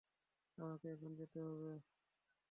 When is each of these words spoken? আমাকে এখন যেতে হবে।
আমাকে 0.57 0.87
এখন 0.93 1.11
যেতে 1.19 1.39
হবে। 1.41 1.73